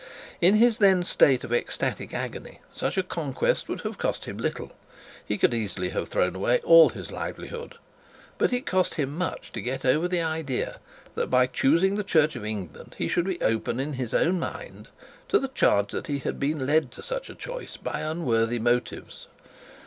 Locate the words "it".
5.47-6.63